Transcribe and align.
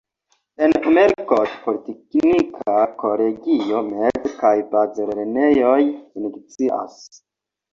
En 0.67 0.71
Umerkot 0.91 1.51
politeknika 1.65 2.73
kolegio, 3.03 3.83
mez- 3.91 4.33
kaj 4.41 4.55
bazlernejoj 4.73 5.79
funkcias. 5.99 6.99